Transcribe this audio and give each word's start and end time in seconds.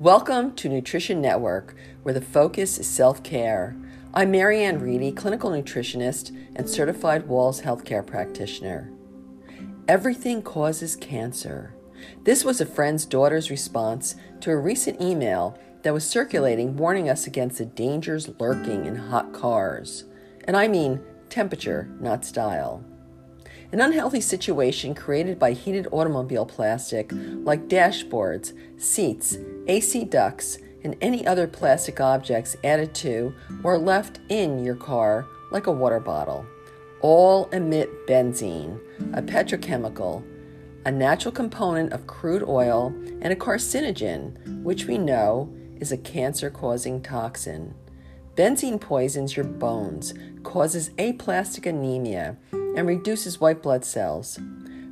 Welcome 0.00 0.54
to 0.56 0.68
Nutrition 0.68 1.22
Network, 1.22 1.74
where 2.02 2.12
the 2.12 2.20
focus 2.20 2.76
is 2.76 2.86
self 2.86 3.22
care. 3.22 3.74
I'm 4.12 4.30
Marianne 4.30 4.78
Reedy, 4.78 5.10
clinical 5.10 5.50
nutritionist 5.50 6.36
and 6.54 6.68
certified 6.68 7.26
Walls 7.26 7.62
healthcare 7.62 8.06
practitioner. 8.06 8.92
Everything 9.88 10.42
causes 10.42 10.96
cancer. 10.96 11.74
This 12.24 12.44
was 12.44 12.60
a 12.60 12.66
friend's 12.66 13.06
daughter's 13.06 13.50
response 13.50 14.16
to 14.42 14.50
a 14.50 14.58
recent 14.58 15.00
email 15.00 15.58
that 15.82 15.94
was 15.94 16.06
circulating 16.06 16.76
warning 16.76 17.08
us 17.08 17.26
against 17.26 17.56
the 17.56 17.64
dangers 17.64 18.28
lurking 18.38 18.84
in 18.84 18.96
hot 18.96 19.32
cars. 19.32 20.04
And 20.44 20.58
I 20.58 20.68
mean 20.68 21.00
temperature, 21.30 21.88
not 22.00 22.22
style. 22.22 22.84
An 23.76 23.82
unhealthy 23.82 24.22
situation 24.22 24.94
created 24.94 25.38
by 25.38 25.52
heated 25.52 25.86
automobile 25.92 26.46
plastic 26.46 27.12
like 27.12 27.68
dashboards, 27.68 28.54
seats, 28.78 29.36
AC 29.66 30.04
ducts, 30.04 30.56
and 30.82 30.96
any 31.02 31.26
other 31.26 31.46
plastic 31.46 32.00
objects 32.00 32.56
added 32.64 32.94
to 32.94 33.34
or 33.62 33.76
left 33.76 34.18
in 34.30 34.64
your 34.64 34.76
car 34.76 35.26
like 35.50 35.66
a 35.66 35.72
water 35.72 36.00
bottle. 36.00 36.46
All 37.02 37.50
emit 37.50 38.06
benzene, 38.06 38.80
a 39.12 39.20
petrochemical, 39.20 40.24
a 40.86 40.90
natural 40.90 41.32
component 41.32 41.92
of 41.92 42.06
crude 42.06 42.44
oil, 42.48 42.94
and 43.20 43.30
a 43.30 43.36
carcinogen, 43.36 44.62
which 44.62 44.86
we 44.86 44.96
know 44.96 45.54
is 45.80 45.92
a 45.92 45.98
cancer 45.98 46.48
causing 46.48 47.02
toxin. 47.02 47.74
Benzene 48.36 48.80
poisons 48.80 49.36
your 49.36 49.44
bones, 49.44 50.14
causes 50.44 50.92
aplastic 50.98 51.66
anemia, 51.66 52.38
and 52.76 52.86
reduces 52.86 53.40
white 53.40 53.62
blood 53.62 53.84
cells. 53.84 54.38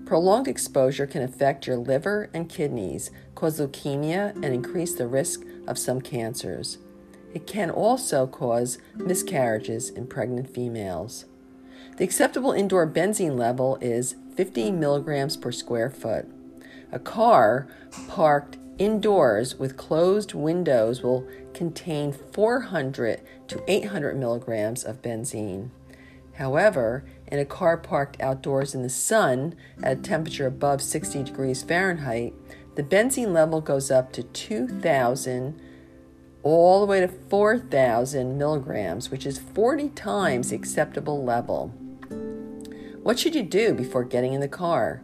Prolonged 0.07 0.49
exposure 0.49 1.07
can 1.07 1.23
affect 1.23 1.67
your 1.67 1.77
liver 1.77 2.29
and 2.35 2.49
kidneys, 2.49 3.11
cause 3.35 3.61
leukemia, 3.61 4.35
and 4.35 4.47
increase 4.47 4.95
the 4.95 5.07
risk 5.07 5.43
of 5.67 5.79
some 5.79 6.01
cancers. 6.01 6.79
It 7.33 7.47
can 7.47 7.71
also 7.71 8.27
cause 8.27 8.79
miscarriages 8.97 9.91
in 9.91 10.07
pregnant 10.07 10.49
females. 10.53 11.25
The 11.97 12.05
acceptable 12.05 12.53
indoor 12.53 12.87
benzene 12.87 13.39
level 13.39 13.79
is 13.81 14.17
50 14.37 14.73
milligrams 14.73 15.37
per 15.37 15.53
square 15.53 15.91
foot. 15.91 16.27
A 16.93 16.99
car 16.99 17.69
parked 18.09 18.59
indoors 18.79 19.57
with 19.57 19.77
closed 19.77 20.35
windows 20.35 21.03
will 21.03 21.27
contain 21.53 22.13
400 22.13 23.21
to 23.49 23.63
800 23.69 24.17
milligrams 24.17 24.85
of 24.85 25.03
benzene. 25.03 25.71
However, 26.35 27.05
in 27.29 27.39
a 27.39 27.45
car 27.45 27.77
parked 27.77 28.21
outdoors 28.21 28.75
in 28.75 28.83
the 28.83 28.89
sun 28.89 29.55
at 29.83 29.99
a 29.99 30.01
temperature 30.01 30.47
above 30.47 30.83
60 30.83 31.23
degrees 31.23 31.63
Fahrenheit, 31.63 32.35
the 32.75 32.83
benzene 32.83 33.33
level 33.33 33.61
goes 33.61 33.91
up 33.91 34.13
to 34.13 34.23
2,000 34.23 35.61
all 36.43 36.81
the 36.81 36.87
way 36.87 37.01
to 37.01 37.09
4,000 37.09 38.37
milligrams, 38.37 39.11
which 39.11 39.25
is 39.25 39.39
40 39.39 39.89
times 39.91 40.51
the 40.51 40.57
acceptable 40.57 41.25
level. 41.25 41.69
What 43.03 43.19
should 43.19 43.35
you 43.35 43.43
do 43.43 43.73
before 43.73 44.05
getting 44.05 44.35
in 44.35 44.41
the 44.41 44.49
car? 44.49 45.03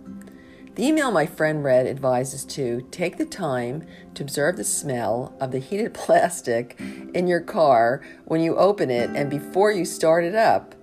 The 0.74 0.86
email 0.86 1.10
my 1.10 1.26
friend 1.26 1.62
read 1.62 1.86
advises 1.86 2.44
to 2.46 2.86
take 2.90 3.18
the 3.18 3.26
time 3.26 3.86
to 4.14 4.22
observe 4.22 4.56
the 4.56 4.64
smell 4.64 5.34
of 5.40 5.50
the 5.50 5.58
heated 5.58 5.94
plastic 5.94 6.80
in 7.14 7.26
your 7.26 7.40
car 7.40 8.02
when 8.24 8.40
you 8.40 8.56
open 8.56 8.90
it 8.90 9.10
and 9.10 9.30
before 9.30 9.70
you 9.70 9.84
start 9.84 10.24
it 10.24 10.34
up. 10.34 10.74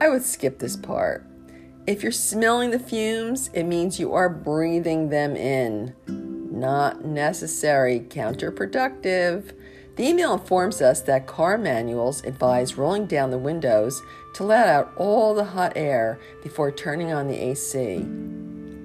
I 0.00 0.08
would 0.08 0.22
skip 0.22 0.58
this 0.58 0.76
part. 0.76 1.26
If 1.86 2.02
you're 2.02 2.12
smelling 2.12 2.70
the 2.70 2.78
fumes, 2.78 3.50
it 3.52 3.64
means 3.64 4.00
you 4.00 4.14
are 4.14 4.28
breathing 4.28 5.10
them 5.10 5.36
in. 5.36 5.94
Not 6.06 7.04
necessary, 7.04 8.00
counterproductive. 8.00 9.52
The 9.96 10.08
email 10.08 10.32
informs 10.32 10.80
us 10.80 11.02
that 11.02 11.26
car 11.26 11.58
manuals 11.58 12.24
advise 12.24 12.78
rolling 12.78 13.06
down 13.06 13.30
the 13.30 13.38
windows 13.38 14.02
to 14.34 14.44
let 14.44 14.68
out 14.68 14.92
all 14.96 15.34
the 15.34 15.44
hot 15.44 15.72
air 15.76 16.18
before 16.42 16.70
turning 16.70 17.12
on 17.12 17.28
the 17.28 17.36
AC. 17.38 18.04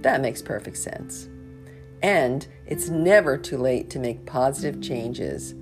That 0.01 0.21
makes 0.21 0.41
perfect 0.41 0.77
sense. 0.77 1.29
And 2.01 2.45
it's 2.65 2.89
never 2.89 3.37
too 3.37 3.57
late 3.57 3.89
to 3.91 3.99
make 3.99 4.25
positive 4.25 4.81
changes. 4.81 5.53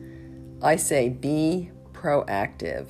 I 0.61 0.78
say 0.78 1.09
be 1.09 1.72
proactive. 1.91 2.89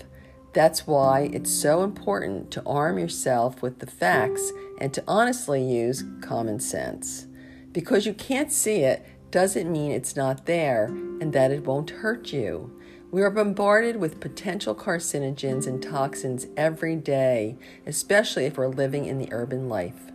That's 0.54 0.86
why 0.86 1.32
it's 1.34 1.52
so 1.52 1.84
important 1.84 2.52
to 2.52 2.64
arm 2.66 3.00
yourself 3.00 3.62
with 3.62 3.80
the 3.80 3.88
facts 3.88 4.52
and 4.80 4.94
to 4.94 5.04
honestly 5.08 5.64
use 5.64 6.04
common 6.22 6.60
sense. 6.60 7.26
Because 7.72 8.06
you 8.06 8.14
can't 8.14 8.52
see 8.52 8.82
it 8.82 9.04
doesn't 9.32 9.72
mean 9.72 9.92
it's 9.92 10.16
not 10.16 10.46
there 10.46 10.86
and 10.86 11.34
that 11.34 11.52
it 11.52 11.66
won't 11.66 11.90
hurt 11.90 12.32
you. 12.32 12.72
We 13.10 13.24
are 13.24 13.32
bombarded 13.32 13.96
with 13.96 14.20
potential 14.20 14.76
carcinogens 14.76 15.66
and 15.66 15.82
toxins 15.82 16.48
every 16.56 16.96
day, 16.96 17.58
especially 17.86 18.46
if 18.46 18.58
we're 18.58 18.68
living 18.68 19.06
in 19.06 19.18
the 19.18 19.32
urban 19.32 19.70
life. 19.70 20.12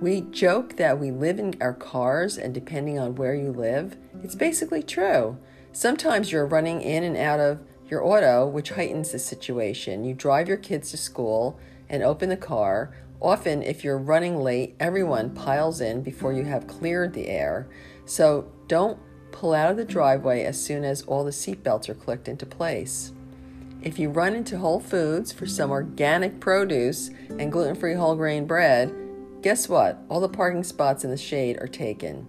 We 0.00 0.22
joke 0.22 0.76
that 0.76 0.98
we 0.98 1.10
live 1.10 1.38
in 1.38 1.54
our 1.60 1.72
cars, 1.72 2.36
and 2.36 2.52
depending 2.52 2.98
on 2.98 3.14
where 3.14 3.34
you 3.34 3.50
live, 3.50 3.96
it's 4.22 4.34
basically 4.34 4.82
true. 4.82 5.38
Sometimes 5.72 6.30
you're 6.30 6.44
running 6.44 6.82
in 6.82 7.02
and 7.02 7.16
out 7.16 7.40
of 7.40 7.62
your 7.90 8.04
auto, 8.04 8.46
which 8.46 8.70
heightens 8.70 9.12
the 9.12 9.18
situation. 9.18 10.04
You 10.04 10.14
drive 10.14 10.48
your 10.48 10.56
kids 10.56 10.90
to 10.90 10.96
school 10.96 11.58
and 11.88 12.02
open 12.02 12.28
the 12.28 12.36
car. 12.36 12.94
Often, 13.20 13.62
if 13.62 13.84
you're 13.84 13.98
running 13.98 14.36
late, 14.42 14.76
everyone 14.80 15.30
piles 15.30 15.80
in 15.80 16.02
before 16.02 16.32
you 16.32 16.44
have 16.44 16.66
cleared 16.66 17.12
the 17.12 17.28
air. 17.28 17.68
So 18.06 18.50
don't 18.66 18.98
pull 19.32 19.54
out 19.54 19.70
of 19.70 19.76
the 19.76 19.84
driveway 19.84 20.44
as 20.44 20.62
soon 20.62 20.84
as 20.84 21.02
all 21.02 21.24
the 21.24 21.30
seatbelts 21.30 21.88
are 21.88 21.94
clicked 21.94 22.28
into 22.28 22.46
place. 22.46 23.12
If 23.82 23.98
you 23.98 24.10
run 24.10 24.34
into 24.34 24.58
Whole 24.58 24.80
Foods 24.80 25.32
for 25.32 25.46
some 25.46 25.70
organic 25.70 26.40
produce 26.40 27.10
and 27.30 27.50
gluten 27.50 27.74
free 27.74 27.94
whole 27.94 28.14
grain 28.14 28.46
bread, 28.46 28.94
Guess 29.42 29.70
what? 29.70 29.98
All 30.10 30.20
the 30.20 30.28
parking 30.28 30.62
spots 30.62 31.02
in 31.02 31.10
the 31.10 31.16
shade 31.16 31.56
are 31.62 31.66
taken. 31.66 32.28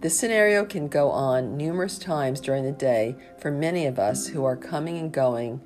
This 0.00 0.18
scenario 0.18 0.66
can 0.66 0.88
go 0.88 1.10
on 1.10 1.56
numerous 1.56 1.98
times 1.98 2.40
during 2.40 2.64
the 2.64 2.72
day 2.72 3.16
for 3.38 3.50
many 3.50 3.86
of 3.86 3.98
us 3.98 4.26
who 4.26 4.44
are 4.44 4.56
coming 4.56 4.98
and 4.98 5.10
going, 5.10 5.62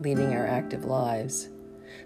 leading 0.00 0.32
our 0.32 0.46
active 0.46 0.86
lives. 0.86 1.50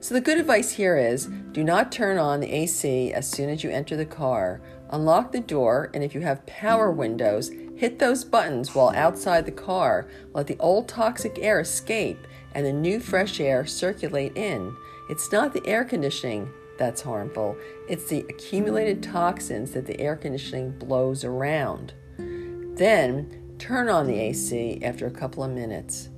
So, 0.01 0.13
the 0.13 0.21
good 0.21 0.39
advice 0.39 0.73
here 0.73 0.97
is 0.97 1.27
do 1.53 1.63
not 1.63 1.93
turn 1.93 2.19
on 2.19 2.41
the 2.41 2.53
AC 2.53 3.13
as 3.13 3.31
soon 3.31 3.49
as 3.49 3.63
you 3.63 3.71
enter 3.71 3.97
the 3.97 4.05
car. 4.05 4.61
Unlock 4.91 5.31
the 5.31 5.41
door, 5.41 5.91
and 5.95 6.03
if 6.03 6.15
you 6.15 6.21
have 6.23 6.45
power 6.47 6.91
windows, 6.91 7.51
hit 7.77 8.01
those 8.01 8.25
buttons 8.25 8.75
while 8.75 8.91
outside 8.91 9.47
the 9.47 9.53
car. 9.53 10.09
Let 10.35 10.49
the 10.49 10.59
old 10.59 10.89
toxic 10.89 11.39
air 11.39 11.61
escape 11.61 12.27
and 12.55 12.67
the 12.67 12.73
new 12.73 12.99
fresh 12.99 13.39
air 13.39 13.65
circulate 13.67 14.37
in. 14.37 14.77
It's 15.09 15.31
not 15.31 15.53
the 15.53 15.65
air 15.65 15.85
conditioning 15.85 16.51
that's 16.79 17.03
harmful. 17.03 17.57
It's 17.89 18.09
the 18.09 18.21
accumulated 18.29 19.03
toxins 19.03 19.73
that 19.73 19.87
the 19.87 20.01
air 20.01 20.17
conditioning 20.17 20.79
blows 20.79 21.25
around. 21.25 21.93
Then 22.17 23.57
turn 23.59 23.89
on 23.89 24.07
the 24.07 24.21
AC 24.21 24.81
after 24.83 25.07
a 25.07 25.11
couple 25.11 25.43
of 25.43 25.51
minutes. 25.51 26.09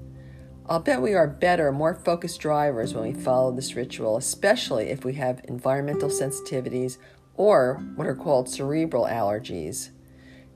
I'll 0.67 0.79
bet 0.79 1.03
we 1.03 1.15
are 1.15 1.27
better, 1.27 1.73
more 1.73 1.95
focused 1.95 2.41
drivers 2.41 2.95
when 2.95 3.03
we 3.03 3.21
follow 3.21 3.51
this 3.51 3.75
ritual, 3.75 4.17
especially 4.17 4.91
if 4.91 5.05
we 5.05 5.15
have 5.15 5.41
environmental 5.45 6.11
sensitivities 6.11 6.99
or 7.35 7.83
what 7.97 8.07
are 8.07 8.15
called 8.15 8.49
cerebral 8.49 9.07
allergies. 9.07 9.91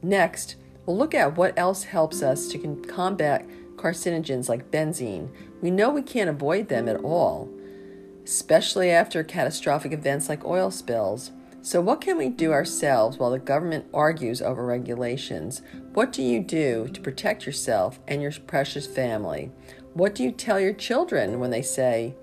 Next, 0.02 0.56
we'll 0.84 0.96
look 0.96 1.14
at 1.14 1.36
what 1.36 1.58
else 1.58 1.84
helps 1.84 2.22
us 2.22 2.48
to 2.48 2.76
combat 2.86 3.48
carcinogens 3.76 4.48
like 4.48 4.70
benzene. 4.70 5.30
We 5.62 5.70
know 5.70 5.90
we 5.90 6.02
can't 6.02 6.30
avoid 6.30 6.68
them 6.68 6.88
at 6.88 7.02
all 7.02 7.50
especially 8.24 8.90
after 8.90 9.22
catastrophic 9.22 9.92
events 9.92 10.28
like 10.28 10.44
oil 10.44 10.70
spills. 10.70 11.30
So, 11.62 11.80
what 11.80 12.00
can 12.00 12.18
we 12.18 12.28
do 12.28 12.52
ourselves 12.52 13.16
while 13.16 13.30
the 13.30 13.38
government 13.38 13.86
argues 13.94 14.42
over 14.42 14.66
regulations? 14.66 15.62
What 15.94 16.12
do 16.12 16.22
you 16.22 16.40
do 16.40 16.88
to 16.88 17.00
protect 17.00 17.46
yourself 17.46 18.00
and 18.06 18.20
your 18.20 18.32
precious 18.46 18.86
family? 18.86 19.50
What 19.94 20.14
do 20.14 20.22
you 20.22 20.30
tell 20.30 20.60
your 20.60 20.74
children 20.74 21.40
when 21.40 21.50
they 21.50 21.62
say, 21.62 22.16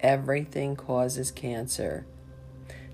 everything 0.00 0.76
causes 0.76 1.30
cancer? 1.30 2.06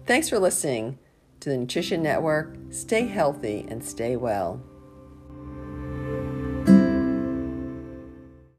Thanks 0.06 0.28
for 0.28 0.38
listening 0.38 0.98
to 1.40 1.50
the 1.50 1.56
Nutrition 1.56 2.02
Network. 2.02 2.56
Stay 2.70 3.06
healthy 3.06 3.66
and 3.68 3.84
stay 3.84 4.16
well. 4.16 4.60